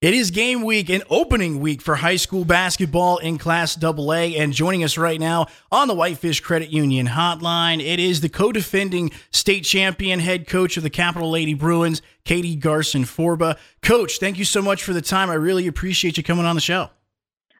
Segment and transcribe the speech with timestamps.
[0.00, 4.32] It is game week and opening week for high school basketball in Class AA.
[4.38, 8.50] And joining us right now on the Whitefish Credit Union hotline, it is the co
[8.50, 13.58] defending state champion head coach of the Capital Lady Bruins, Katie Garcin-Forba.
[13.82, 15.28] Coach, thank you so much for the time.
[15.28, 16.88] I really appreciate you coming on the show.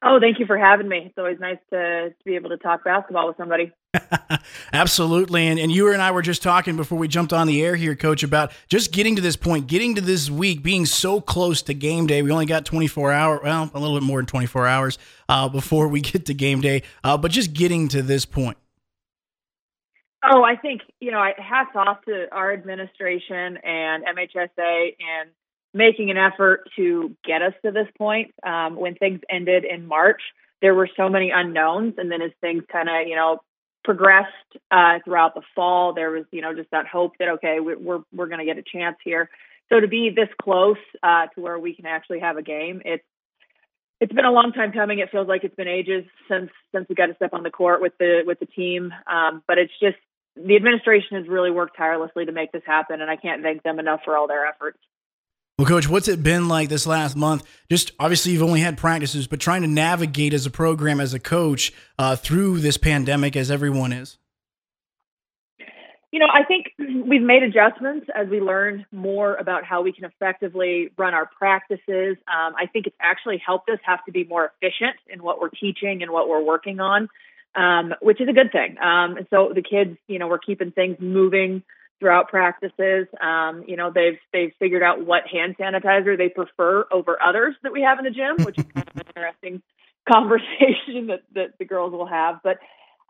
[0.03, 1.05] Oh, thank you for having me.
[1.07, 3.71] It's always nice to, to be able to talk basketball with somebody.
[4.73, 5.46] Absolutely.
[5.46, 7.95] And, and you and I were just talking before we jumped on the air here,
[7.95, 11.75] Coach, about just getting to this point, getting to this week, being so close to
[11.75, 12.23] game day.
[12.23, 15.86] We only got 24 hours, well, a little bit more than 24 hours uh, before
[15.89, 18.57] we get to game day, uh, but just getting to this point.
[20.23, 25.31] Oh, I think, you know, hats off to our administration and MHSA and
[25.73, 28.35] making an effort to get us to this point.
[28.45, 30.21] Um, when things ended in March,
[30.61, 33.39] there were so many unknowns, and then as things kind of you know
[33.84, 34.29] progressed
[34.70, 38.27] uh, throughout the fall, there was you know just that hope that okay, we're we're
[38.27, 39.31] going to get a chance here.
[39.69, 43.05] So to be this close uh, to where we can actually have a game, it's
[44.01, 44.98] it's been a long time coming.
[44.98, 47.81] It feels like it's been ages since since we got to step on the court
[47.81, 48.93] with the with the team.
[49.07, 49.97] Um, but it's just
[50.37, 53.79] the administration has really worked tirelessly to make this happen, and I can't thank them
[53.79, 54.79] enough for all their efforts.
[55.61, 57.44] Well, coach, what's it been like this last month?
[57.69, 61.20] Just obviously, you've only had practices, but trying to navigate as a program, as a
[61.20, 64.16] coach, uh, through this pandemic, as everyone is.
[66.11, 70.06] You know, I think we've made adjustments as we learn more about how we can
[70.06, 72.16] effectively run our practices.
[72.27, 75.50] Um, I think it's actually helped us have to be more efficient in what we're
[75.50, 77.11] teaching and what we're working on,
[77.55, 78.78] um, which is a good thing.
[78.78, 81.64] Um, and so the kids, you know, we're keeping things moving
[82.01, 83.06] throughout practices.
[83.20, 87.73] Um, you know, they've they've figured out what hand sanitizer they prefer over others that
[87.73, 89.62] we have in the gym, which is kind of an interesting
[90.11, 92.41] conversation that, that the girls will have.
[92.43, 92.59] But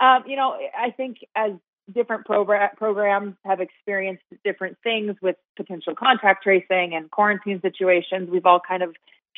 [0.01, 1.53] um, you know, I think as
[1.93, 8.47] different program, programs have experienced different things with potential contact tracing and quarantine situations, we've
[8.47, 8.95] all kind of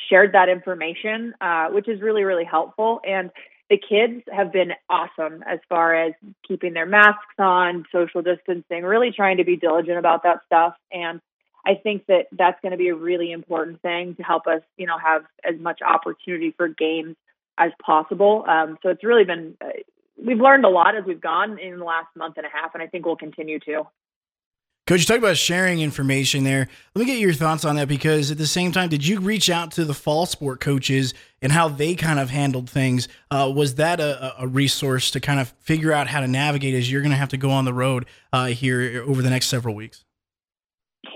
[0.08, 3.00] shared that information, uh, which is really really helpful.
[3.06, 3.30] And
[3.72, 6.12] the kids have been awesome as far as
[6.46, 10.74] keeping their masks on, social distancing, really trying to be diligent about that stuff.
[10.92, 11.22] And
[11.64, 14.84] I think that that's going to be a really important thing to help us, you
[14.84, 17.16] know, have as much opportunity for games
[17.56, 18.44] as possible.
[18.46, 19.68] Um, so it's really been, uh,
[20.22, 22.82] we've learned a lot as we've gone in the last month and a half, and
[22.82, 23.84] I think we'll continue to.
[24.84, 26.66] Coach, you talked about sharing information there.
[26.94, 29.48] Let me get your thoughts on that because at the same time, did you reach
[29.48, 33.06] out to the fall sport coaches and how they kind of handled things?
[33.30, 36.90] Uh, was that a, a, resource to kind of figure out how to navigate as
[36.90, 39.76] you're going to have to go on the road uh, here over the next several
[39.76, 40.04] weeks?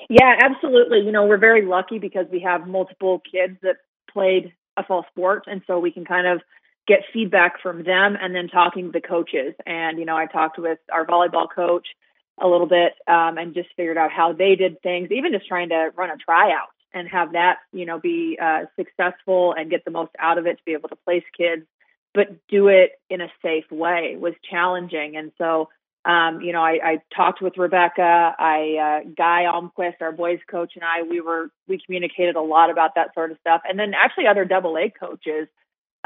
[0.08, 1.00] Yeah, absolutely.
[1.00, 3.78] You know, we're very lucky because we have multiple kids that
[4.08, 6.40] played a fall sport, and so we can kind of
[6.86, 9.54] get feedback from them and then talking to the coaches.
[9.66, 11.88] And, you know, I talked with our volleyball coach
[12.40, 15.70] a little bit um, and just figured out how they did things, even just trying
[15.70, 19.90] to run a tryout and have that, you know, be uh, successful and get the
[19.90, 21.62] most out of it to be able to place kids,
[22.14, 25.16] but do it in a safe way was challenging.
[25.16, 25.68] And so,
[26.04, 30.72] um, you know, I, I talked with Rebecca, I, uh, Guy Almquist, our boys coach,
[30.76, 33.62] and I, we were, we communicated a lot about that sort of stuff.
[33.68, 35.48] And then actually other double A coaches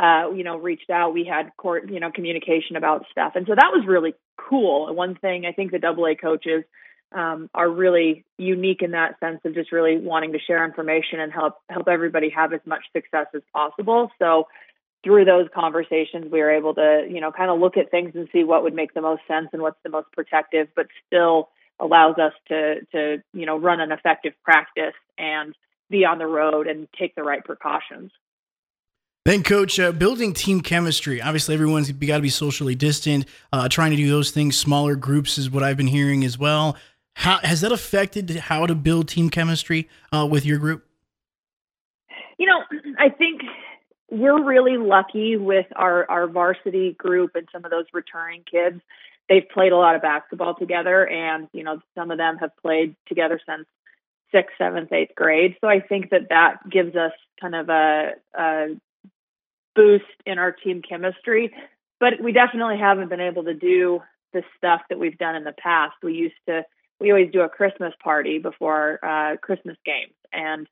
[0.00, 1.12] uh, you know, reached out.
[1.12, 4.88] We had court, you know, communication about stuff, and so that was really cool.
[4.88, 6.64] And One thing I think the Double A coaches
[7.12, 11.32] um, are really unique in that sense of just really wanting to share information and
[11.32, 14.10] help help everybody have as much success as possible.
[14.18, 14.46] So
[15.04, 18.28] through those conversations, we were able to, you know, kind of look at things and
[18.32, 21.48] see what would make the most sense and what's the most protective, but still
[21.80, 25.54] allows us to to you know run an effective practice and
[25.88, 28.12] be on the road and take the right precautions.
[29.26, 31.20] Then, coach, uh, building team chemistry.
[31.20, 33.26] Obviously, everyone's got to be socially distant.
[33.52, 36.76] Uh, trying to do those things, smaller groups is what I've been hearing as well.
[37.14, 40.86] How has that affected how to build team chemistry uh, with your group?
[42.38, 42.62] You know,
[42.98, 43.42] I think
[44.10, 48.80] we're really lucky with our our varsity group and some of those returning kids.
[49.28, 52.96] They've played a lot of basketball together, and you know, some of them have played
[53.06, 53.66] together since
[54.32, 55.56] sixth, seventh, eighth grade.
[55.60, 58.66] So I think that that gives us kind of a, a
[59.74, 61.52] boost in our team chemistry.
[61.98, 64.00] But we definitely haven't been able to do
[64.32, 65.94] the stuff that we've done in the past.
[66.02, 66.64] We used to,
[66.98, 70.66] we always do a Christmas party before uh, Christmas games and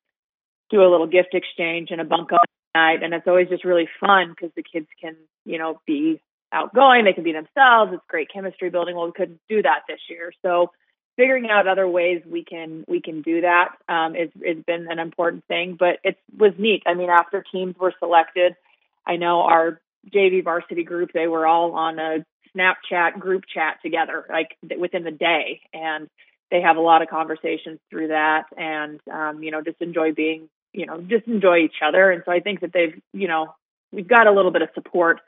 [0.70, 2.38] do a little gift exchange and a bunk on
[2.74, 3.02] night.
[3.02, 6.20] And it's always just really fun because the kids can, you know, be
[6.52, 7.04] outgoing.
[7.04, 7.92] They can be themselves.
[7.92, 8.96] It's great chemistry building.
[8.96, 10.32] Well, we couldn't do that this year.
[10.42, 10.70] So
[11.16, 14.98] figuring out other ways we can we can do that um, is has been an
[14.98, 15.76] important thing.
[15.78, 16.84] But it was neat.
[16.86, 18.54] I mean, after teams were selected,
[19.08, 19.80] I know our
[20.14, 22.24] JV varsity group, they were all on a
[22.56, 25.62] Snapchat group chat together, like within the day.
[25.72, 26.08] And
[26.50, 30.48] they have a lot of conversations through that and, um, you know, just enjoy being
[30.72, 32.10] you know, just enjoy each other.
[32.10, 33.54] And so I think that they've, you know,
[33.92, 35.20] we've got a little bit of support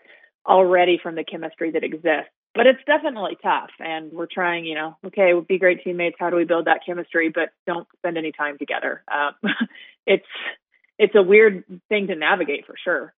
[0.46, 2.30] already from the chemistry that exists.
[2.54, 4.64] But it's definitely tough, and we're trying.
[4.64, 6.16] You know, okay, we'll be great teammates.
[6.18, 7.30] How do we build that chemistry?
[7.32, 9.04] But don't spend any time together.
[9.12, 9.34] Um,
[10.06, 10.26] it's
[10.98, 13.14] it's a weird thing to navigate for sure.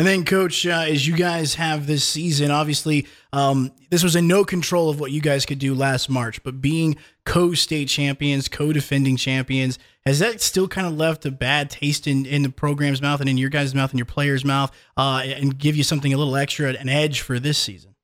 [0.00, 4.26] And then, Coach, uh, as you guys have this season, obviously, um, this was in
[4.26, 8.48] no control of what you guys could do last March, but being co state champions,
[8.48, 12.48] co defending champions, has that still kind of left a bad taste in, in the
[12.48, 15.84] program's mouth and in your guys' mouth and your players' mouth uh, and give you
[15.84, 17.94] something a little extra, an edge for this season?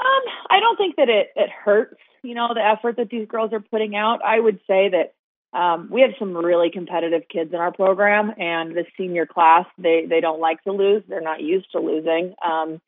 [0.00, 3.54] Um, I don't think that it, it hurts, you know, the effort that these girls
[3.54, 4.22] are putting out.
[4.22, 5.14] I would say that
[5.52, 10.06] um, we have some really competitive kids in our program, and the senior class they
[10.08, 11.02] they don't like to lose.
[11.08, 12.34] They're not used to losing.
[12.44, 12.80] Um,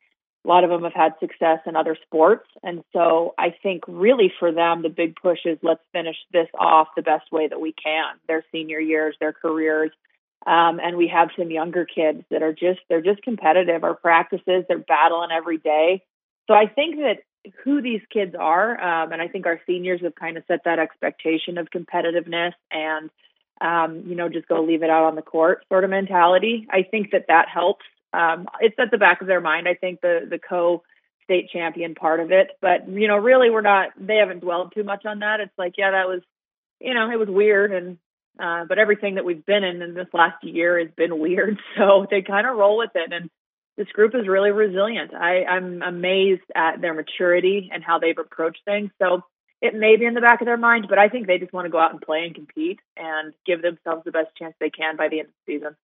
[0.45, 4.31] a lot of them have had success in other sports, and so I think really
[4.39, 7.73] for them the big push is let's finish this off the best way that we
[7.73, 8.15] can.
[8.27, 9.91] Their senior years, their careers,
[10.45, 13.83] um, and we have some younger kids that are just they're just competitive.
[13.83, 16.03] Our practices, they're battling every day.
[16.47, 17.19] So I think that
[17.63, 18.71] who these kids are.
[18.79, 23.09] Um, and I think our seniors have kind of set that expectation of competitiveness and,
[23.61, 26.67] um, you know, just go leave it out on the court sort of mentality.
[26.69, 27.85] I think that that helps.
[28.13, 29.67] Um, it's at the back of their mind.
[29.67, 30.83] I think the the co
[31.23, 33.89] state champion part of it, but you know, really, we're not.
[33.97, 35.39] They haven't dwelled too much on that.
[35.39, 36.21] It's like, yeah, that was,
[36.79, 37.97] you know, it was weird, and
[38.39, 41.59] uh, but everything that we've been in in this last year has been weird.
[41.77, 43.29] So they kind of roll with it, and
[43.77, 45.13] this group is really resilient.
[45.13, 48.91] I, I'm amazed at their maturity and how they've approached things.
[49.01, 49.23] So
[49.61, 51.65] it may be in the back of their mind, but I think they just want
[51.65, 54.95] to go out and play and compete and give themselves the best chance they can
[54.97, 55.75] by the end of the season.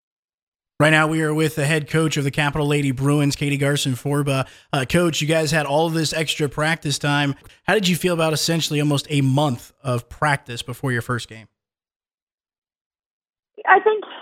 [0.79, 4.47] Right now, we are with the head coach of the Capital Lady Bruins, Katie Garcin-Forba.
[4.71, 7.35] Uh, coach, you guys had all this extra practice time.
[7.63, 11.47] How did you feel about essentially almost a month of practice before your first game?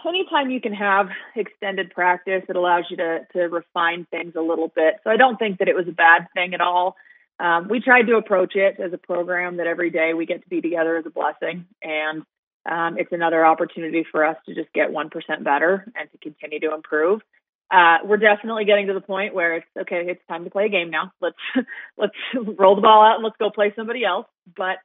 [0.07, 4.69] Anytime you can have extended practice, it allows you to to refine things a little
[4.69, 4.95] bit.
[5.03, 6.95] So I don't think that it was a bad thing at all.
[7.39, 10.49] Um, we tried to approach it as a program that every day we get to
[10.49, 12.23] be together is a blessing, and
[12.69, 16.59] um, it's another opportunity for us to just get one percent better and to continue
[16.61, 17.21] to improve.
[17.69, 20.05] Uh, we're definitely getting to the point where it's okay.
[20.07, 21.11] It's time to play a game now.
[21.21, 21.37] Let's
[21.97, 24.25] let's roll the ball out and let's go play somebody else.
[24.55, 24.77] But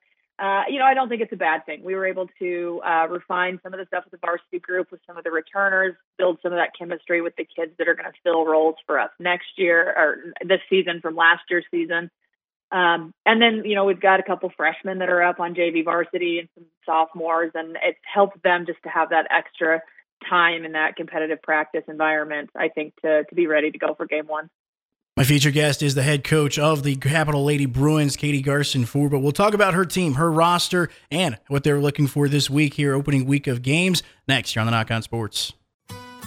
[0.42, 1.84] uh, you know, I don't think it's a bad thing.
[1.84, 5.00] We were able to uh, refine some of the stuff with the varsity group, with
[5.06, 8.10] some of the returners, build some of that chemistry with the kids that are going
[8.10, 12.10] to fill roles for us next year or this season from last year's season.
[12.72, 15.84] Um, and then, you know, we've got a couple freshmen that are up on JV
[15.84, 19.80] varsity and some sophomores, and it's helped them just to have that extra
[20.28, 24.06] time in that competitive practice environment, I think, to, to be ready to go for
[24.06, 24.50] game one.
[25.14, 29.20] My featured guest is the head coach of the Capital Lady Bruins, Katie Garcin-Forba.
[29.20, 32.94] We'll talk about her team, her roster, and what they're looking for this week here,
[32.94, 34.02] opening week of games.
[34.26, 35.52] Next, you're on the Nach On Sports.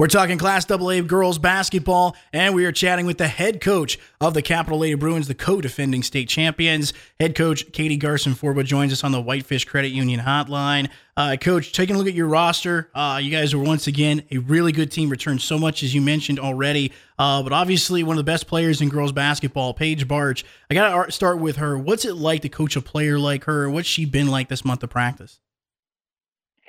[0.00, 4.32] We're talking Class AA girls basketball, and we are chatting with the head coach of
[4.32, 6.94] the Capital Lady Bruins, the co-defending state champions.
[7.20, 10.88] Head coach Katie Garcin-Forba joins us on the Whitefish Credit Union hotline.
[11.18, 14.38] Uh, coach, taking a look at your roster, uh, you guys are once again a
[14.38, 15.10] really good team.
[15.10, 18.80] Returned so much as you mentioned already, uh, but obviously one of the best players
[18.80, 20.44] in girls basketball, Paige Bartsch.
[20.70, 21.76] I got to start with her.
[21.76, 23.68] What's it like to coach a player like her?
[23.68, 25.40] What's she been like this month of practice?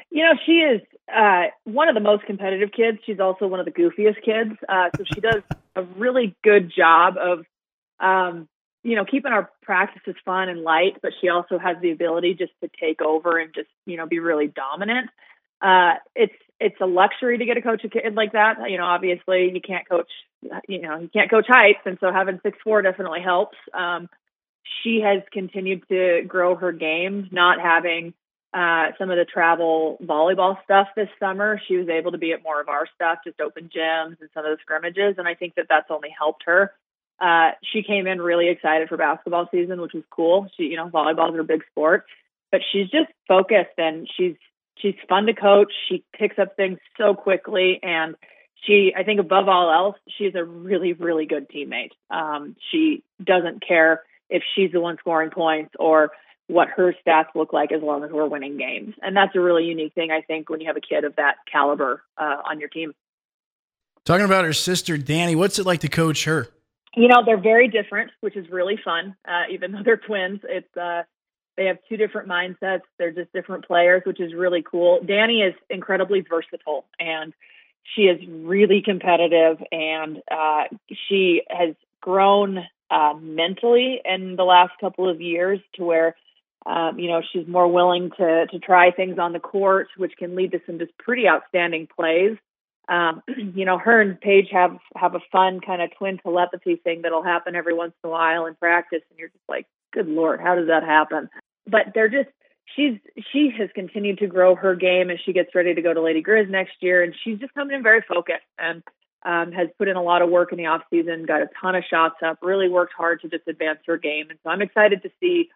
[0.10, 0.82] You know, she is
[1.14, 3.00] uh, one of the most competitive kids.
[3.06, 4.58] She's also one of the goofiest kids.
[4.68, 5.44] Uh, so she does
[5.76, 7.46] a really good job of,
[8.00, 8.48] um,
[8.84, 12.54] you know, keeping our practices fun and light, but she also has the ability just
[12.64, 15.10] to take over and just, you know, be really dominant.
[15.62, 18.58] Uh, it's, it's a luxury to get a coach a kid like that.
[18.70, 20.10] You know, obviously you can't coach,
[20.68, 21.80] you know, you can't coach heights.
[21.86, 23.58] And so having six, four definitely helps.
[23.74, 24.10] Um,
[24.84, 28.14] she has continued to grow her game, not having,
[28.54, 31.60] uh, some of the travel volleyball stuff this summer.
[31.68, 34.46] She was able to be at more of our stuff, just open gyms and some
[34.46, 36.74] of the scrimmages, and I think that that's only helped her.
[37.20, 40.50] Uh, she came in really excited for basketball season, which was cool.
[40.58, 42.06] She, you know, volleyball is her big sport,
[42.52, 44.36] but she's just focused and she's
[44.82, 45.72] she's fun to coach.
[45.88, 48.16] She picks up things so quickly, and
[48.66, 51.92] she, I think, above all else, she's a really, really good teammate.
[52.10, 56.12] Um, she doesn't care if she's the one scoring points or
[56.52, 58.94] what her stats look like as long as we're winning games.
[59.02, 61.36] And that's a really unique thing, I think, when you have a kid of that
[61.52, 62.94] caliber uh, on your team.
[64.04, 66.48] Talking about her sister, Danny, what's it like to coach her?
[66.96, 69.16] You know, they're very different, which is really fun.
[69.26, 71.04] Uh, even though they're twins, it's uh,
[71.56, 72.82] they have two different mindsets.
[72.98, 75.00] They're just different players, which is really cool.
[75.06, 77.34] Danny is incredibly versatile and
[77.96, 80.64] she is really competitive and uh,
[81.08, 86.16] she has grown uh, mentally in the last couple of years to where
[86.66, 90.36] um, you know she's more willing to to try things on the court, which can
[90.36, 92.38] lead to some just pretty outstanding plays.
[92.88, 93.24] Um,
[93.56, 97.24] you know, her and Paige have have a fun kind of twin telepathy thing that'll
[97.24, 100.56] happen every once in a while in practice, and you're just like, "Good lord, how
[100.56, 101.30] does that happen?"
[101.68, 102.30] But they're just
[102.76, 103.00] she's
[103.32, 106.22] she has continued to grow her game as she gets ready to go to Lady
[106.22, 108.84] Grizz next year, and she's just coming in very focused and
[109.24, 111.76] um, has put in a lot of work in the off season, got a ton
[111.76, 115.04] of shots up, really worked hard to just advance her game, and so I'm excited
[115.04, 115.50] to see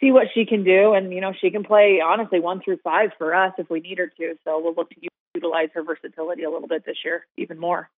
[0.00, 3.10] see what she can do, and you know she can play honestly one through five
[3.18, 4.38] for us if we need her to.
[4.44, 4.96] So we'll look to
[5.34, 7.88] utilize her versatility a little bit this year, even more.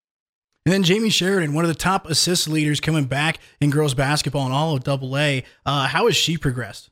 [0.66, 4.46] And then Jamie Sheridan, one of the top assist leaders coming back in girls basketball
[4.46, 5.44] and all of Double A.
[5.66, 6.90] Uh, how has she progressed?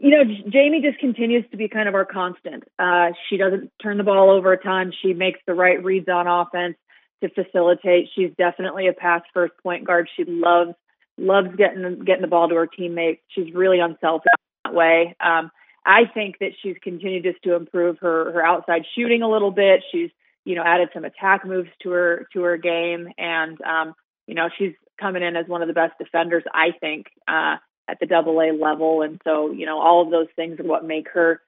[0.00, 2.64] you know, Jamie just continues to be kind of our constant.
[2.78, 4.92] Uh, she doesn't turn the ball over a ton.
[5.02, 6.76] She makes the right reads on offense
[7.22, 8.08] to facilitate.
[8.14, 10.08] She's definitely a pass first point guard.
[10.16, 10.74] She loves
[11.18, 13.20] loves getting getting the ball to her teammates.
[13.28, 14.32] She's really unselfish
[14.64, 15.16] that way.
[15.20, 15.50] Um,
[15.84, 19.82] I think that she's continued just to improve her her outside shooting a little bit.
[19.90, 20.10] She's
[20.44, 23.94] you know added some attack moves to her to her game, and um,
[24.26, 26.44] you know she's coming in as one of the best defenders.
[26.52, 27.06] I think.
[27.26, 27.56] Uh,
[27.88, 29.02] at the double A level.
[29.02, 31.40] And so, you know, all of those things are what make her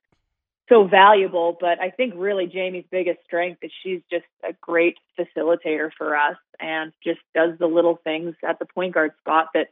[0.70, 1.56] so valuable.
[1.60, 6.36] But I think really Jamie's biggest strength is she's just a great facilitator for us
[6.58, 9.68] and just does the little things at the point guard spot that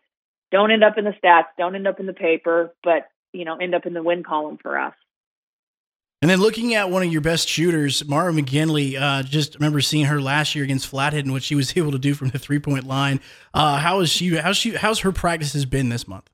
[0.51, 3.57] don't end up in the stats, don't end up in the paper, but, you know,
[3.57, 4.95] end up in the win column for us.
[6.21, 10.07] And then looking at one of your best shooters, Mara McGinley, uh, just remember seeing
[10.07, 12.59] her last year against Flathead and what she was able to do from the three
[12.59, 13.21] point line.
[13.55, 14.35] Uh, how is she?
[14.37, 14.75] How's she?
[14.75, 16.29] How's her practices been this month?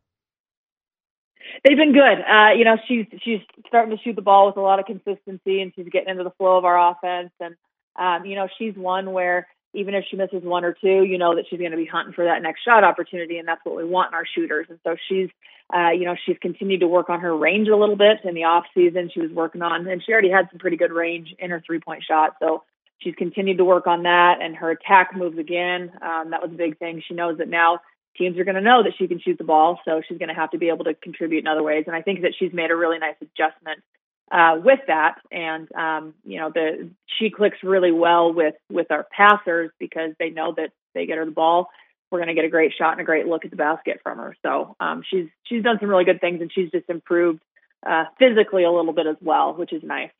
[1.65, 2.21] They've been good.
[2.21, 5.61] Uh, you know, she's she's starting to shoot the ball with a lot of consistency,
[5.61, 7.33] and she's getting into the flow of our offense.
[7.41, 7.57] And
[7.97, 11.35] um, you know, she's one where even if she misses one or two, you know
[11.35, 13.85] that she's going to be hunting for that next shot opportunity, and that's what we
[13.85, 14.67] want in our shooters.
[14.69, 15.29] And so she's,
[15.75, 18.45] uh, you know, she's continued to work on her range a little bit in the
[18.45, 19.11] off season.
[19.13, 21.81] She was working on, and she already had some pretty good range in her three
[21.81, 22.37] point shot.
[22.41, 22.63] So
[22.99, 25.91] she's continued to work on that, and her attack moves again.
[26.01, 27.03] Um, that was a big thing.
[27.07, 27.81] She knows that now
[28.17, 30.35] teams are going to know that she can shoot the ball, so she's going to
[30.35, 31.85] have to be able to contribute in other ways.
[31.87, 33.83] And I think that she's made a really nice adjustment
[34.31, 35.17] uh, with that.
[35.31, 40.31] And um, you know, the she clicks really well with with our passers because they
[40.31, 41.69] know that they get her the ball,
[42.11, 44.19] we're going to get a great shot and a great look at the basket from
[44.19, 44.37] her.
[44.43, 47.43] So um, she's she's done some really good things, and she's just improved
[47.87, 50.11] uh, physically a little bit as well, which is nice.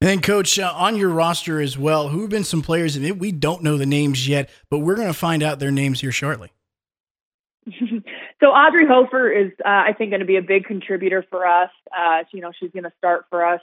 [0.00, 2.96] And then, Coach, uh, on your roster as well, who have been some players?
[2.96, 6.00] And we don't know the names yet, but we're going to find out their names
[6.00, 6.50] here shortly.
[8.40, 11.70] so Audrey Hofer is, uh, I think, going to be a big contributor for us.
[11.96, 13.60] Uh, you know, she's going to start for us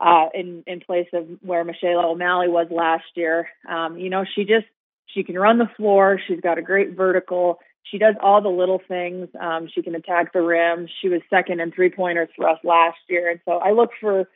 [0.00, 3.48] uh, in in place of where Michelle O'Malley was last year.
[3.68, 4.66] Um, you know, she just
[5.06, 6.20] she can run the floor.
[6.26, 7.58] She's got a great vertical.
[7.84, 9.28] She does all the little things.
[9.40, 10.88] Um, she can attack the rim.
[11.00, 14.28] She was second in three pointers for us last year, and so I look for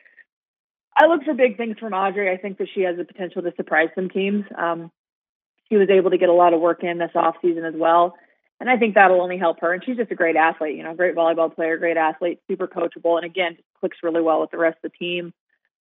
[0.97, 2.31] I look for big things from Audrey.
[2.31, 4.45] I think that she has the potential to surprise some teams.
[4.57, 4.91] Um,
[5.69, 8.15] she was able to get a lot of work in this off season as well
[8.63, 9.73] and I think that'll only help her.
[9.73, 13.17] And she's just a great athlete, you know, great volleyball player, great athlete, super coachable,
[13.17, 15.33] and again, clicks really well with the rest of the team,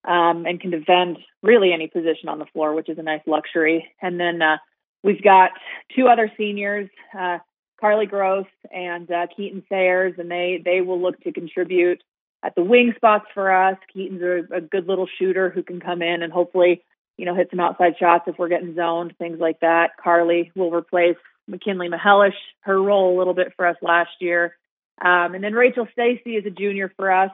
[0.04, 3.88] um, and can defend really any position on the floor, which is a nice luxury.
[4.02, 4.56] And then uh,
[5.04, 5.52] we've got
[5.94, 7.38] two other seniors, uh,
[7.80, 12.02] Carly Gross and uh, Keaton Sayers, and they they will look to contribute
[12.42, 13.78] at the wing spots for us.
[13.94, 16.82] Keaton's a, a good little shooter who can come in and hopefully,
[17.16, 19.90] you know, hit some outside shots if we're getting zoned, things like that.
[20.02, 21.16] Carly will replace
[21.48, 24.56] McKinley Mahelish, her role a little bit for us last year.
[25.00, 27.30] Um, and then Rachel Stacy is a junior for us,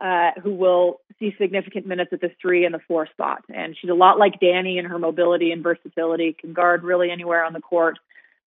[0.00, 3.44] uh, who will see significant minutes at the three and the four spot.
[3.54, 7.44] And she's a lot like Danny in her mobility and versatility, can guard really anywhere
[7.44, 7.98] on the court,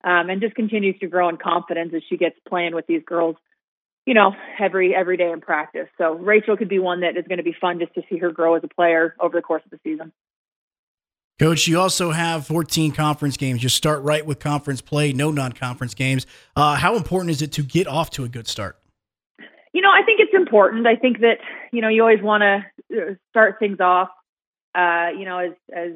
[0.04, 3.38] um, and just continues to grow in confidence as she gets playing with these girls,
[4.06, 5.88] you know, every every day in practice.
[5.98, 8.32] So Rachel could be one that is going to be fun just to see her
[8.32, 10.12] grow as a player over the course of the season.
[11.38, 13.62] Coach, you also have 14 conference games.
[13.62, 16.26] You start right with conference play, no non conference games.
[16.56, 18.78] Uh, how important is it to get off to a good start?
[19.74, 20.88] You know, I think it's important.
[20.88, 21.40] I think that,
[21.74, 24.08] you know, you always want to uh, start things off,
[24.74, 25.92] uh, you know, as, as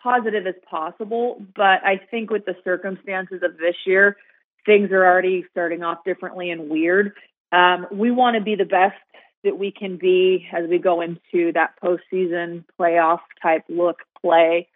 [0.00, 1.44] positive as possible.
[1.56, 4.16] But I think with the circumstances of this year,
[4.64, 7.14] things are already starting off differently and weird.
[7.50, 8.94] um, we want to be the best
[9.42, 14.68] that we can be as we go into that postseason playoff type look play.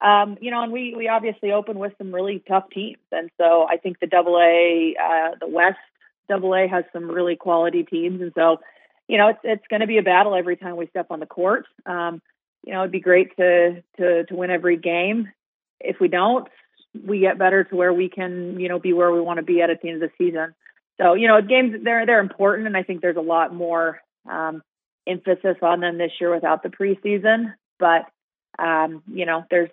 [0.00, 3.66] Um, you know, and we we obviously open with some really tough teams, and so
[3.68, 5.78] I think the Double A, uh, the West
[6.28, 8.58] Double A has some really quality teams, and so
[9.06, 11.26] you know it's it's going to be a battle every time we step on the
[11.26, 11.66] court.
[11.86, 12.20] Um,
[12.64, 15.30] you know, it'd be great to to to win every game.
[15.78, 16.48] If we don't,
[17.06, 19.62] we get better to where we can you know be where we want to be
[19.62, 20.54] at at the end of the season.
[21.00, 24.62] So you know, games they're they're important, and I think there's a lot more um,
[25.06, 27.54] emphasis on them this year without the preseason.
[27.78, 28.06] But
[28.58, 29.70] um, you know, there's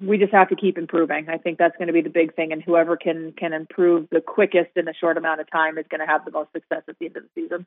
[0.00, 1.28] we just have to keep improving.
[1.28, 4.20] I think that's going to be the big thing, and whoever can can improve the
[4.20, 6.98] quickest in a short amount of time is going to have the most success at
[6.98, 7.66] the end of the season.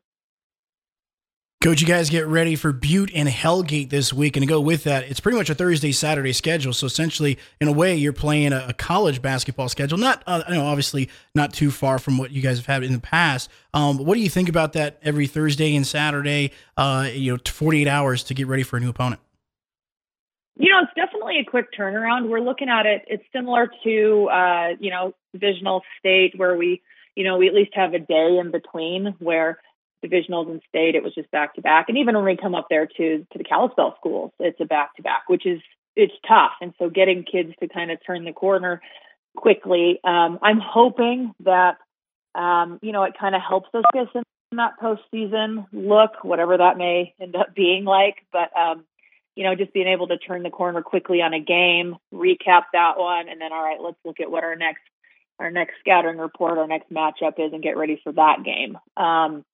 [1.60, 4.84] Coach, you guys get ready for Butte and Hellgate this week, and to go with
[4.84, 6.72] that, it's pretty much a Thursday Saturday schedule.
[6.72, 9.98] So essentially, in a way, you're playing a, a college basketball schedule.
[9.98, 12.94] Not, uh, you know, obviously not too far from what you guys have had in
[12.94, 13.50] the past.
[13.74, 15.00] Um, what do you think about that?
[15.02, 18.90] Every Thursday and Saturday, uh, you know, 48 hours to get ready for a new
[18.90, 19.20] opponent.
[20.60, 22.30] You know, it's definitely a quick turnaround.
[22.30, 23.04] We're looking at it.
[23.08, 26.82] It's similar to, uh, you know, divisional state where we,
[27.16, 29.60] you know, we at least have a day in between where
[30.04, 31.90] divisionals and state, it was just back to back.
[31.90, 34.96] And even when we come up there to to the Kalispell schools, it's a back
[34.96, 35.60] to back, which is
[35.96, 36.54] it's tough.
[36.62, 38.82] And so getting kids to kind of turn the corner
[39.36, 41.78] quickly, um, I'm hoping that
[42.36, 44.24] um, you know it kind of helps us get in
[44.58, 48.16] that postseason look, whatever that may end up being like.
[48.32, 48.86] But um,
[49.38, 52.98] you know, just being able to turn the corner quickly on a game, recap that
[52.98, 54.82] one, and then all right, let's look at what our next
[55.38, 58.76] our next scattering report, our next matchup is, and get ready for that game.
[58.98, 59.46] Um,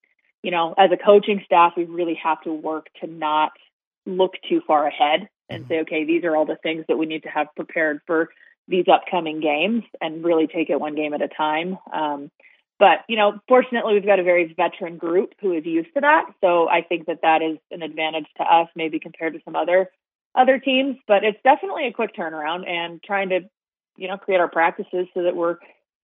[0.41, 3.51] you know, as a coaching staff, we really have to work to not
[4.05, 5.73] look too far ahead and mm-hmm.
[5.73, 8.29] say, okay, these are all the things that we need to have prepared for
[8.69, 11.77] these upcoming games and really take it one game at a time.
[11.91, 12.31] Um,
[12.83, 16.25] but, you know, fortunately, we've got a very veteran group who is used to that.
[16.41, 19.89] So I think that that is an advantage to us, maybe compared to some other
[20.35, 20.97] other teams.
[21.07, 23.39] But it's definitely a quick turnaround and trying to,
[23.95, 25.59] you know, create our practices so that we're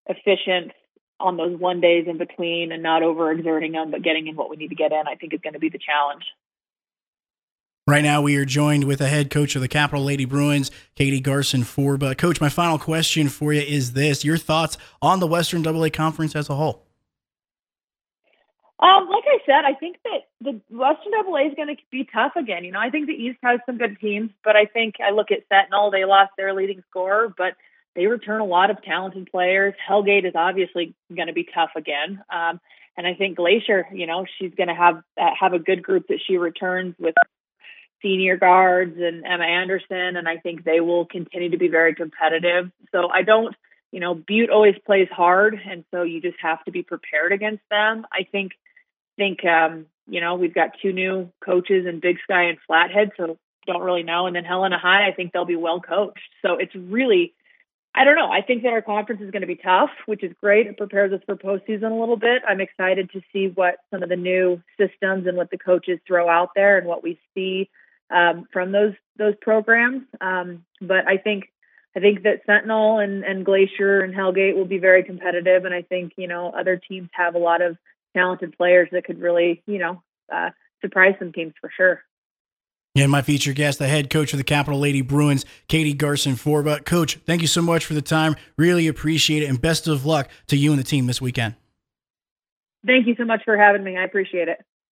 [0.06, 0.72] efficient
[1.20, 4.56] on those one days in between and not overexerting them, but getting in what we
[4.56, 6.24] need to get in, I think is going to be the challenge.
[7.88, 11.20] Right now, we are joined with the head coach of the Capital Lady Bruins, Katie
[11.20, 12.18] Garcin-Forba.
[12.18, 16.36] Coach, my final question for you is this: Your thoughts on the Western AA Conference
[16.36, 16.86] as a whole?
[18.80, 22.34] Um, like I said, I think that the Western AA is going to be tough
[22.36, 22.64] again.
[22.64, 25.32] You know, I think the East has some good teams, but I think I look
[25.32, 27.56] at Sentinel; they lost their leading scorer, but
[27.96, 29.74] they return a lot of talented players.
[29.90, 32.24] Hellgate is obviously going to be tough again.
[32.32, 32.62] Um,
[32.96, 36.08] and I think Glacier, you know, she's going to have uh, have a good group
[36.10, 37.16] that she returns with
[38.02, 42.72] senior guards and Emma Anderson, and I think they will continue to be very competitive.
[42.92, 43.56] So I don't,
[43.92, 47.64] you know, Butte always plays hard, and so you just have to be prepared against
[47.70, 48.06] them.
[48.12, 48.54] I think,
[49.18, 53.38] think, um, you know, we've got two new coaches in Big Sky and Flathead, so
[53.66, 54.28] don't really know.
[54.28, 56.20] And then Helena High, I think they'll be well coached.
[56.42, 57.34] So it's really
[57.96, 58.32] I don't know.
[58.32, 60.68] I think that our conference is going to be tough, which is great.
[60.68, 62.44] It prepares us for postseason a little bit.
[62.48, 66.30] I'm excited to see what some of the new systems and what the coaches throw
[66.30, 67.70] out there and what we see
[68.10, 70.04] um, from those those programs.
[70.22, 71.46] Um, but I think
[71.96, 75.82] I think that Sentinel and, and Glacier and Hellgate will be very competitive, and I
[75.82, 77.78] think you know other teams have a lot of
[78.16, 80.02] talented players that could really you know
[80.34, 80.50] uh,
[80.82, 82.02] surprise some teams for sure.
[82.96, 86.84] And my featured guest, the head coach of the Capital Lady Bruins, Katie Garcin-Forba.
[86.86, 88.36] Coach, thank you so much for the time.
[88.58, 89.46] Really appreciate it.
[89.46, 91.56] And best of luck to you and the team this weekend.
[92.86, 93.96] Thank you so much for having me.
[93.96, 94.58] I appreciate it.